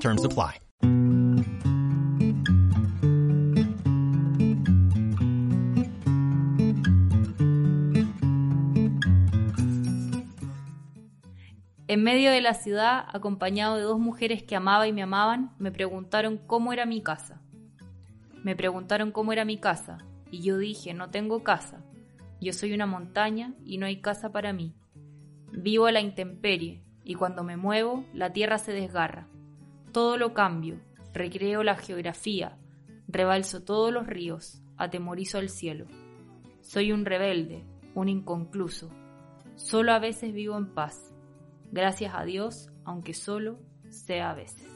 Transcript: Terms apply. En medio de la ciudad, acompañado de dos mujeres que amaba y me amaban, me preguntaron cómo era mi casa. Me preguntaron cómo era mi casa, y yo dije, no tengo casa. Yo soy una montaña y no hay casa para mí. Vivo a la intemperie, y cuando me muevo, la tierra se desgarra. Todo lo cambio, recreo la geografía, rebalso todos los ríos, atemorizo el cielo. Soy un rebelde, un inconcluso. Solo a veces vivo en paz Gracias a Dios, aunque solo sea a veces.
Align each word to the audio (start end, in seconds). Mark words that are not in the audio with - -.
Terms 0.00 0.24
apply. 0.24 0.60
En 11.88 12.02
medio 12.02 12.30
de 12.30 12.40
la 12.40 12.54
ciudad, 12.54 13.06
acompañado 13.12 13.76
de 13.76 13.82
dos 13.82 13.98
mujeres 13.98 14.42
que 14.42 14.56
amaba 14.56 14.86
y 14.86 14.92
me 14.92 15.02
amaban, 15.02 15.54
me 15.58 15.70
preguntaron 15.70 16.36
cómo 16.36 16.72
era 16.72 16.84
mi 16.84 17.00
casa. 17.00 17.40
Me 18.42 18.54
preguntaron 18.54 19.12
cómo 19.12 19.32
era 19.32 19.44
mi 19.44 19.58
casa, 19.58 19.98
y 20.30 20.42
yo 20.42 20.58
dije, 20.58 20.94
no 20.94 21.10
tengo 21.10 21.42
casa. 21.42 21.84
Yo 22.40 22.52
soy 22.52 22.74
una 22.74 22.86
montaña 22.86 23.54
y 23.64 23.78
no 23.78 23.86
hay 23.86 24.00
casa 24.00 24.30
para 24.30 24.52
mí. 24.52 24.74
Vivo 25.52 25.86
a 25.86 25.92
la 25.92 26.00
intemperie, 26.00 26.82
y 27.02 27.14
cuando 27.14 27.44
me 27.44 27.56
muevo, 27.56 28.04
la 28.12 28.32
tierra 28.32 28.58
se 28.58 28.72
desgarra. 28.72 29.28
Todo 29.96 30.18
lo 30.18 30.34
cambio, 30.34 30.78
recreo 31.14 31.62
la 31.62 31.74
geografía, 31.74 32.58
rebalso 33.08 33.62
todos 33.62 33.90
los 33.90 34.06
ríos, 34.06 34.60
atemorizo 34.76 35.38
el 35.38 35.48
cielo. 35.48 35.86
Soy 36.60 36.92
un 36.92 37.06
rebelde, 37.06 37.64
un 37.94 38.10
inconcluso. 38.10 38.90
Solo 39.54 39.92
a 39.94 39.98
veces 39.98 40.34
vivo 40.34 40.58
en 40.58 40.74
paz 40.74 41.14
Gracias 41.72 42.12
a 42.14 42.24
Dios, 42.24 42.70
aunque 42.84 43.14
solo 43.14 43.58
sea 43.88 44.32
a 44.32 44.34
veces. 44.34 44.75